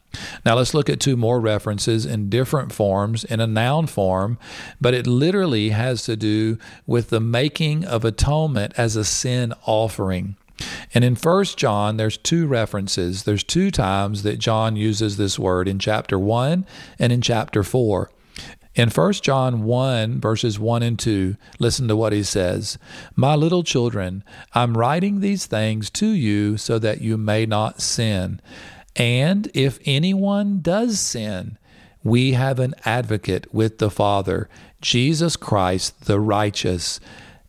Now 0.45 0.57
let's 0.57 0.75
look 0.75 0.91
at 0.91 1.01
two 1.01 1.17
more 1.17 1.41
references 1.41 2.05
in 2.05 2.29
different 2.29 2.71
forms 2.71 3.25
in 3.25 3.41
a 3.41 3.47
noun 3.47 3.87
form, 3.87 4.39
but 4.81 4.95
it 4.95 5.07
literally 5.07 5.71
has 5.71 6.05
to 6.05 6.17
do 6.17 6.59
with 6.87 7.09
the 7.09 7.19
making 7.19 7.85
of 7.85 8.05
atonement 8.05 8.75
as 8.77 8.95
a 8.95 9.05
sin 9.05 9.55
offering. 9.67 10.37
And 10.95 11.05
in 11.05 11.17
First 11.17 11.59
John, 11.59 11.97
there's 11.97 12.17
two 12.17 12.47
references. 12.47 13.25
There's 13.25 13.45
two 13.45 13.71
times 13.71 14.23
that 14.23 14.39
John 14.39 14.77
uses 14.77 15.17
this 15.17 15.39
word 15.39 15.67
in 15.67 15.79
chapter 15.79 16.19
1 16.19 16.67
and 16.99 17.13
in 17.13 17.21
chapter 17.21 17.63
4. 17.63 18.11
In 18.75 18.91
1 18.91 19.13
John 19.15 19.63
1, 19.63 20.21
verses 20.21 20.59
1 20.59 20.83
and 20.83 20.99
2, 20.99 21.37
listen 21.61 21.87
to 21.87 21.95
what 21.95 22.13
he 22.13 22.25
says 22.25 22.77
My 23.15 23.37
little 23.37 23.63
children, 23.63 24.25
I'm 24.53 24.77
writing 24.77 25.21
these 25.21 25.47
things 25.47 25.91
to 25.91 26.09
you 26.09 26.57
so 26.57 26.79
that 26.81 27.01
you 27.01 27.17
may 27.17 27.47
not 27.47 27.81
sin. 27.81 28.41
And 28.97 29.49
if 29.55 29.79
anyone 29.85 30.61
does 30.61 30.99
sin, 30.99 31.59
we 32.03 32.33
have 32.33 32.59
an 32.59 32.75
advocate 32.85 33.53
with 33.55 33.79
the 33.79 33.91
Father, 33.91 34.49
Jesus 34.81 35.37
Christ 35.37 36.07
the 36.07 36.21
righteous. 36.21 37.01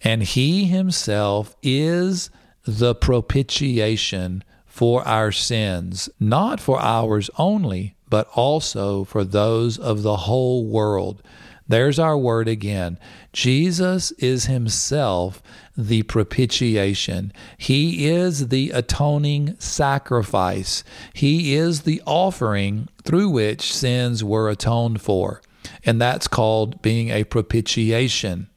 And 0.01 0.21
he 0.21 0.65
himself 0.65 1.55
is 1.63 2.29
the 2.65 2.95
propitiation 2.95 4.43
for 4.65 5.07
our 5.07 5.31
sins, 5.31 6.09
not 6.19 6.59
for 6.59 6.79
ours 6.79 7.29
only, 7.37 7.95
but 8.09 8.27
also 8.33 9.03
for 9.03 9.23
those 9.23 9.77
of 9.77 10.03
the 10.03 10.17
whole 10.17 10.65
world. 10.65 11.23
There's 11.67 11.97
our 11.97 12.17
word 12.17 12.47
again. 12.47 12.99
Jesus 13.33 14.11
is 14.13 14.45
himself 14.45 15.41
the 15.75 16.03
propitiation. 16.03 17.33
He 17.57 18.07
is 18.07 18.49
the 18.49 18.69
atoning 18.71 19.55
sacrifice. 19.59 20.83
He 21.13 21.55
is 21.55 21.81
the 21.81 22.01
offering 22.05 22.87
through 23.03 23.29
which 23.29 23.73
sins 23.73 24.23
were 24.23 24.49
atoned 24.49 25.01
for. 25.01 25.41
And 25.83 25.99
that's 25.99 26.27
called 26.27 26.81
being 26.83 27.09
a 27.09 27.23
propitiation. 27.23 28.47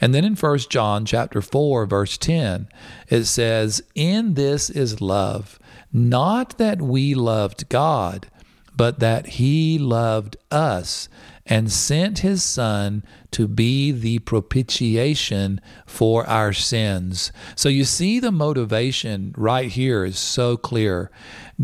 And 0.00 0.14
then 0.14 0.24
in 0.24 0.34
1 0.34 0.58
John 0.70 1.04
chapter 1.04 1.40
4 1.42 1.86
verse 1.86 2.18
10 2.18 2.68
it 3.08 3.24
says 3.24 3.82
in 3.94 4.34
this 4.34 4.70
is 4.70 5.00
love 5.00 5.58
not 5.92 6.58
that 6.58 6.82
we 6.82 7.14
loved 7.14 7.68
God 7.68 8.28
but 8.76 9.00
that 9.00 9.26
he 9.26 9.78
loved 9.78 10.36
us 10.50 11.08
and 11.46 11.70
sent 11.70 12.18
his 12.18 12.42
Son 12.42 13.04
to 13.30 13.46
be 13.46 13.92
the 13.92 14.18
propitiation 14.20 15.60
for 15.86 16.26
our 16.26 16.52
sins. 16.52 17.30
So 17.54 17.68
you 17.68 17.84
see, 17.84 18.18
the 18.18 18.32
motivation 18.32 19.34
right 19.36 19.70
here 19.70 20.04
is 20.04 20.18
so 20.18 20.56
clear. 20.56 21.10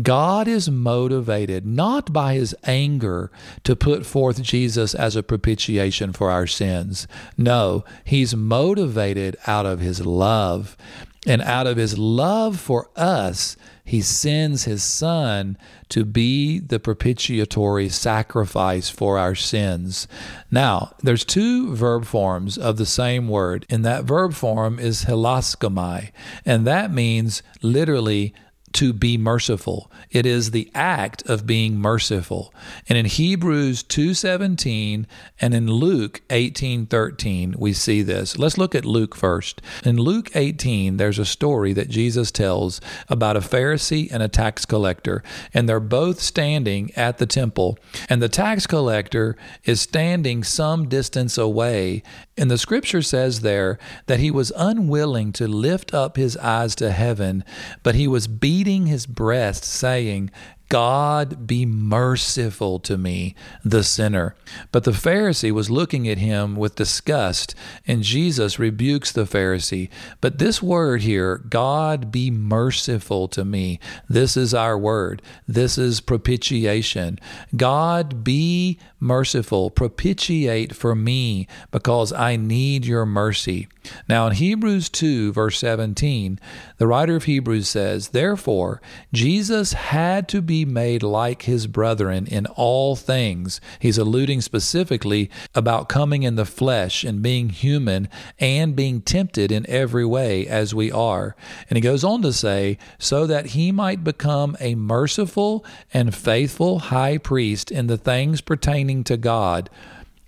God 0.01 0.47
is 0.47 0.69
motivated 0.69 1.65
not 1.65 2.13
by 2.13 2.35
his 2.35 2.55
anger 2.63 3.31
to 3.63 3.75
put 3.75 4.05
forth 4.05 4.41
Jesus 4.41 4.95
as 4.95 5.15
a 5.15 5.23
propitiation 5.23 6.13
for 6.13 6.31
our 6.31 6.47
sins. 6.47 7.07
No, 7.37 7.83
he's 8.03 8.35
motivated 8.35 9.35
out 9.45 9.65
of 9.65 9.79
his 9.79 10.05
love. 10.05 10.77
And 11.25 11.41
out 11.41 11.67
of 11.67 11.77
his 11.77 11.97
love 11.97 12.59
for 12.59 12.89
us, 12.97 13.55
he 13.83 14.01
sends 14.01 14.63
his 14.63 14.81
son 14.81 15.57
to 15.89 16.05
be 16.05 16.59
the 16.59 16.79
propitiatory 16.79 17.89
sacrifice 17.89 18.89
for 18.89 19.17
our 19.17 19.35
sins. 19.35 20.07
Now, 20.49 20.93
there's 21.03 21.25
two 21.25 21.75
verb 21.75 22.05
forms 22.05 22.57
of 22.57 22.77
the 22.77 22.85
same 22.85 23.27
word, 23.27 23.65
and 23.69 23.83
that 23.83 24.05
verb 24.05 24.33
form 24.33 24.79
is 24.79 25.05
hilaskomai, 25.05 26.11
and 26.45 26.65
that 26.65 26.91
means 26.91 27.43
literally 27.61 28.33
to 28.73 28.91
be 28.91 29.17
merciful. 29.17 29.91
It 30.09 30.25
is 30.25 30.51
the 30.51 30.69
act 30.73 31.23
of 31.29 31.45
being 31.45 31.77
merciful. 31.77 32.53
And 32.89 32.97
in 32.97 33.05
Hebrews 33.05 33.83
2:17 33.83 35.05
and 35.39 35.53
in 35.53 35.67
Luke 35.71 36.21
18:13 36.29 37.55
we 37.57 37.71
see 37.73 38.01
this. 38.01 38.37
Let's 38.37 38.57
look 38.57 38.73
at 38.73 38.85
Luke 38.85 39.15
first. 39.15 39.61
In 39.85 39.97
Luke 39.97 40.31
18 40.35 40.97
there's 40.97 41.19
a 41.19 41.25
story 41.25 41.73
that 41.73 41.89
Jesus 41.89 42.31
tells 42.31 42.81
about 43.09 43.37
a 43.37 43.41
Pharisee 43.41 44.09
and 44.11 44.23
a 44.23 44.27
tax 44.27 44.65
collector 44.65 45.23
and 45.53 45.69
they're 45.69 45.79
both 45.79 46.19
standing 46.19 46.91
at 46.95 47.19
the 47.19 47.27
temple 47.27 47.77
and 48.09 48.21
the 48.21 48.29
tax 48.29 48.65
collector 48.65 49.35
is 49.63 49.81
standing 49.81 50.43
some 50.43 50.89
distance 50.89 51.37
away 51.37 52.01
and 52.37 52.49
the 52.49 52.57
scripture 52.57 53.03
says 53.03 53.41
there 53.41 53.77
that 54.07 54.19
he 54.19 54.31
was 54.31 54.51
unwilling 54.55 55.31
to 55.31 55.47
lift 55.47 55.93
up 55.93 56.17
his 56.17 56.35
eyes 56.37 56.73
to 56.75 56.91
heaven 56.91 57.43
but 57.83 57.95
he 57.95 58.07
was 58.07 58.27
beating 58.27 58.62
beating 58.63 58.85
his 58.85 59.05
breast, 59.05 59.65
saying, 59.65 60.31
God 60.69 61.45
be 61.45 61.65
merciful 61.65 62.79
to 62.79 62.97
me, 62.97 63.35
the 63.65 63.83
sinner. 63.83 64.35
But 64.71 64.85
the 64.85 64.91
Pharisee 64.91 65.51
was 65.51 65.69
looking 65.69 66.07
at 66.07 66.17
him 66.17 66.55
with 66.55 66.77
disgust, 66.77 67.53
and 67.85 68.03
Jesus 68.03 68.59
rebukes 68.59 69.11
the 69.11 69.25
Pharisee. 69.25 69.89
But 70.21 70.39
this 70.39 70.63
word 70.63 71.01
here, 71.01 71.39
God 71.49 72.09
be 72.09 72.31
merciful 72.31 73.27
to 73.27 73.43
me, 73.43 73.81
this 74.07 74.37
is 74.37 74.53
our 74.53 74.77
word. 74.77 75.21
This 75.45 75.77
is 75.77 75.99
propitiation. 75.99 77.19
God 77.55 78.23
be 78.23 78.79
merciful, 79.03 79.69
propitiate 79.69 80.75
for 80.75 80.95
me, 80.95 81.47
because 81.71 82.11
I 82.11 82.37
need 82.37 82.85
your 82.85 83.05
mercy. 83.05 83.67
Now, 84.07 84.27
in 84.27 84.33
Hebrews 84.33 84.89
2, 84.89 85.33
verse 85.33 85.59
17, 85.59 86.39
the 86.77 86.87
writer 86.87 87.15
of 87.15 87.25
Hebrews 87.25 87.67
says, 87.67 88.09
Therefore, 88.09 88.81
Jesus 89.11 89.73
had 89.73 90.27
to 90.29 90.41
be 90.41 90.65
made 90.65 91.03
like 91.03 91.43
his 91.43 91.67
brethren 91.67 92.25
in 92.27 92.45
all 92.45 92.95
things. 92.95 93.59
He's 93.79 93.97
alluding 93.97 94.41
specifically 94.41 95.29
about 95.53 95.89
coming 95.89 96.23
in 96.23 96.35
the 96.35 96.45
flesh 96.45 97.03
and 97.03 97.21
being 97.21 97.49
human 97.49 98.07
and 98.39 98.75
being 98.75 99.01
tempted 99.01 99.51
in 99.51 99.69
every 99.69 100.05
way 100.05 100.47
as 100.47 100.73
we 100.73 100.91
are. 100.91 101.35
And 101.69 101.75
he 101.77 101.81
goes 101.81 102.03
on 102.03 102.21
to 102.21 102.33
say, 102.33 102.77
so 102.97 103.27
that 103.27 103.47
he 103.47 103.71
might 103.71 104.03
become 104.03 104.55
a 104.59 104.75
merciful 104.75 105.65
and 105.93 106.15
faithful 106.15 106.79
high 106.79 107.17
priest 107.17 107.71
in 107.71 107.87
the 107.87 107.97
things 107.97 108.41
pertaining 108.41 108.92
to 109.05 109.15
God 109.15 109.69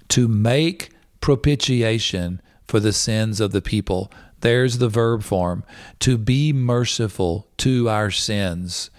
to 0.08 0.30
make 0.30 0.92
propitiation 1.20 2.42
for 2.66 2.80
the 2.80 2.94
sins 2.94 3.42
of 3.42 3.52
the 3.52 3.62
people. 3.62 4.10
There's 4.42 4.78
the 4.78 4.90
verb 4.90 5.24
form 5.24 5.64
to 6.00 6.18
be 6.18 6.54
merciful 6.54 7.48
to 7.58 7.90
our 7.90 8.12
sins. 8.12 8.92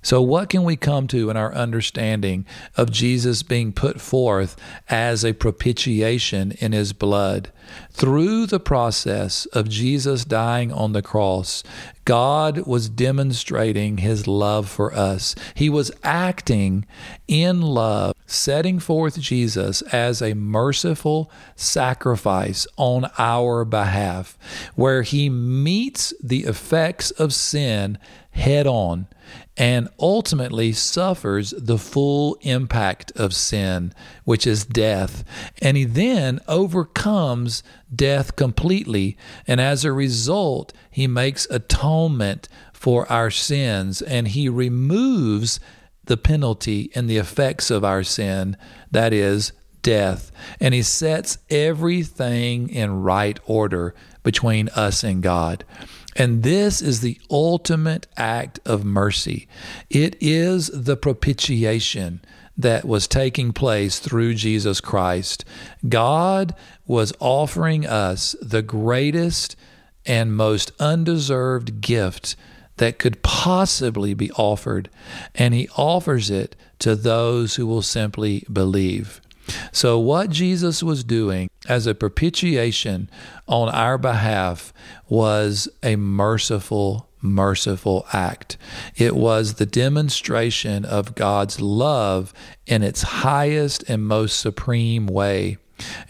So, 0.00 0.22
what 0.22 0.48
can 0.48 0.64
we 0.64 0.76
come 0.76 1.06
to 1.08 1.28
in 1.28 1.36
our 1.36 1.54
understanding 1.54 2.46
of 2.76 2.90
Jesus 2.90 3.42
being 3.42 3.72
put 3.72 4.00
forth 4.00 4.56
as 4.88 5.24
a 5.24 5.32
propitiation 5.32 6.52
in 6.52 6.72
his 6.72 6.92
blood? 6.92 7.50
Through 7.90 8.46
the 8.46 8.60
process 8.60 9.46
of 9.46 9.68
Jesus 9.68 10.24
dying 10.24 10.72
on 10.72 10.92
the 10.92 11.02
cross, 11.02 11.62
God 12.04 12.66
was 12.66 12.88
demonstrating 12.88 13.98
his 13.98 14.26
love 14.26 14.68
for 14.68 14.92
us. 14.94 15.34
He 15.54 15.70
was 15.70 15.92
acting 16.02 16.84
in 17.28 17.60
love, 17.62 18.14
setting 18.26 18.78
forth 18.78 19.20
Jesus 19.20 19.82
as 19.82 20.20
a 20.20 20.34
merciful 20.34 21.30
sacrifice 21.54 22.66
on 22.76 23.10
our 23.18 23.64
behalf, 23.64 24.36
where 24.74 25.02
he 25.02 25.28
meets 25.28 26.12
the 26.22 26.44
effects 26.44 27.10
of 27.12 27.32
sin 27.32 27.98
head 28.32 28.66
on 28.66 29.06
and 29.56 29.88
ultimately 29.98 30.72
suffers 30.72 31.52
the 31.58 31.78
full 31.78 32.38
impact 32.40 33.12
of 33.12 33.34
sin, 33.34 33.92
which 34.24 34.46
is 34.46 34.64
death. 34.64 35.24
And 35.60 35.76
he 35.76 35.84
then 35.84 36.40
overcomes 37.52 37.62
death 37.94 38.36
completely. 38.36 39.16
And 39.46 39.60
as 39.60 39.84
a 39.84 39.92
result, 39.92 40.72
he 40.90 41.06
makes 41.06 41.46
atonement 41.50 42.48
for 42.72 43.10
our 43.12 43.30
sins 43.30 44.02
and 44.02 44.28
he 44.28 44.48
removes 44.48 45.60
the 46.04 46.16
penalty 46.16 46.90
and 46.94 47.08
the 47.08 47.18
effects 47.18 47.70
of 47.70 47.84
our 47.84 48.02
sin, 48.02 48.56
that 48.90 49.12
is, 49.12 49.52
death. 49.82 50.32
And 50.58 50.74
he 50.74 50.82
sets 50.82 51.38
everything 51.50 52.68
in 52.70 53.02
right 53.02 53.38
order 53.46 53.94
between 54.22 54.68
us 54.70 55.04
and 55.04 55.22
God. 55.22 55.64
And 56.16 56.42
this 56.42 56.82
is 56.82 57.00
the 57.00 57.20
ultimate 57.30 58.06
act 58.16 58.58
of 58.64 58.84
mercy. 58.84 59.48
It 59.90 60.16
is 60.20 60.68
the 60.68 60.96
propitiation 60.96 62.20
that 62.56 62.84
was 62.84 63.08
taking 63.08 63.52
place 63.52 63.98
through 63.98 64.34
Jesus 64.34 64.80
Christ. 64.80 65.44
God 65.88 66.54
was 66.86 67.12
offering 67.20 67.86
us 67.86 68.36
the 68.42 68.62
greatest 68.62 69.56
and 70.04 70.36
most 70.36 70.72
undeserved 70.78 71.80
gift 71.80 72.36
that 72.76 72.98
could 72.98 73.22
possibly 73.22 74.14
be 74.14 74.30
offered, 74.32 74.90
and 75.34 75.54
He 75.54 75.68
offers 75.76 76.30
it 76.30 76.56
to 76.80 76.96
those 76.96 77.56
who 77.56 77.66
will 77.66 77.82
simply 77.82 78.44
believe. 78.52 79.20
So, 79.72 79.98
what 79.98 80.30
Jesus 80.30 80.82
was 80.82 81.04
doing 81.04 81.50
as 81.68 81.86
a 81.86 81.94
propitiation 81.94 83.10
on 83.46 83.68
our 83.68 83.98
behalf 83.98 84.72
was 85.08 85.68
a 85.82 85.96
merciful, 85.96 87.08
merciful 87.22 88.06
act. 88.12 88.56
It 88.96 89.16
was 89.16 89.54
the 89.54 89.66
demonstration 89.66 90.84
of 90.84 91.14
God's 91.14 91.60
love 91.60 92.34
in 92.66 92.82
its 92.82 93.02
highest 93.02 93.88
and 93.88 94.06
most 94.06 94.38
supreme 94.38 95.06
way. 95.06 95.58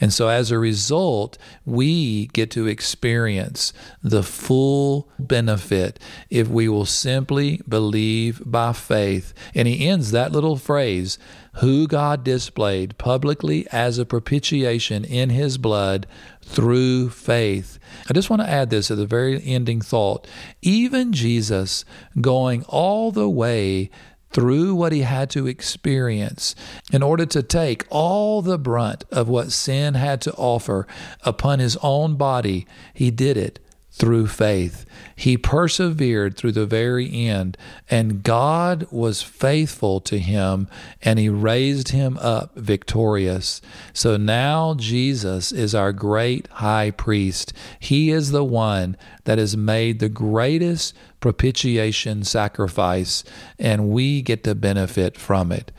And 0.01 0.13
so, 0.13 0.29
as 0.29 0.51
a 0.51 0.59
result, 0.59 1.39
we 1.65 2.27
get 2.29 2.51
to 2.53 2.67
experience 2.67 3.73
the 4.03 4.23
full 4.23 5.09
benefit 5.19 5.99
if 6.31 6.49
we 6.49 6.69
will 6.69 6.87
simply 6.87 7.61
believe 7.69 8.43
by 8.45 8.73
faith. 8.73 9.33
And 9.55 9.69
he 9.69 9.89
ends 9.89 10.11
that 10.11 10.33
little 10.33 10.57
phrase 10.57 11.19
who 11.57 11.87
God 11.87 12.25
displayed 12.25 12.97
publicly 12.97 13.67
as 13.71 13.99
a 13.99 14.07
propitiation 14.07 15.05
in 15.05 15.31
his 15.31 15.59
blood 15.59 16.07
through 16.43 17.11
faith. 17.11 17.79
I 18.09 18.15
just 18.15 18.31
want 18.31 18.41
to 18.43 18.49
add 18.49 18.71
this 18.71 18.91
at 18.91 18.97
the 18.97 19.07
very 19.07 19.43
ending 19.45 19.81
thought. 19.81 20.27
Even 20.63 21.13
Jesus 21.13 21.85
going 22.21 22.65
all 22.65 23.13
the 23.13 23.29
way 23.29 23.91
through 24.33 24.75
what 24.75 24.93
he 24.93 25.03
had 25.03 25.31
to 25.31 25.47
experience 25.47 26.55
in 26.93 27.03
order 27.03 27.27
to 27.27 27.43
take 27.43 27.85
all 27.91 28.43
the 28.43 28.59
brunt 28.59 29.05
of 29.11 29.29
what 29.29 29.53
sin 29.53 29.95
had 29.95 30.21
to 30.23 30.33
offer 30.35 30.87
upon 31.23 31.59
his 31.59 31.77
own 31.83 32.17
body, 32.17 32.67
he 32.95 33.11
did 33.11 33.37
it 33.37 33.59
through 33.91 34.27
faith. 34.27 34.87
He 35.17 35.37
persevered 35.37 36.37
through 36.37 36.53
the 36.53 36.67
very 36.67 37.13
end, 37.13 37.57
and 37.91 38.23
God 38.23 38.87
was 38.91 39.23
faithful 39.23 40.01
to 40.01 40.19
him, 40.19 40.69
and 41.03 41.19
he 41.19 41.29
raised 41.29 41.89
him 41.89 42.19
up 42.19 42.55
victorious. 42.57 43.61
So 43.93 44.17
now 44.17 44.75
Jesus 44.75 45.53
is 45.53 45.75
our 45.75 45.93
great 45.93 46.47
high 46.49 46.91
priest. 46.91 47.53
He 47.79 48.11
is 48.11 48.31
the 48.31 48.45
one 48.45 48.97
that 49.25 49.39
has 49.39 49.57
made 49.57 49.99
the 49.99 50.09
greatest 50.09 50.95
propitiation 51.21 52.25
sacrifice, 52.25 53.25
and 53.59 53.91
we 53.91 54.23
get 54.23 54.45
to 54.45 54.55
benefit 54.55 55.17
from 55.17 55.53
it. 55.53 55.71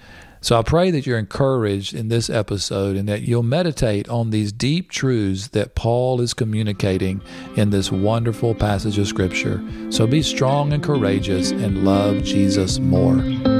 So 0.43 0.59
I 0.59 0.61
pray 0.61 0.91
that 0.91 1.05
you're 1.05 1.17
encouraged 1.17 1.93
in 1.93 2.09
this 2.09 2.29
episode 2.29 2.97
and 2.97 3.07
that 3.07 3.21
you'll 3.21 3.43
meditate 3.43 4.09
on 4.09 4.29
these 4.29 4.51
deep 4.51 4.91
truths 4.91 5.47
that 5.47 5.73
Paul 5.73 6.19
is 6.19 6.33
communicating 6.33 7.21
in 7.55 7.69
this 7.69 7.93
wonderful 7.93 8.53
passage 8.53 8.97
of 8.97 9.07
Scripture. 9.07 9.63
So 9.89 10.05
be 10.05 10.21
strong 10.21 10.73
and 10.73 10.83
courageous 10.83 11.51
and 11.51 11.85
love 11.85 12.23
Jesus 12.23 12.77
more. 12.79 13.52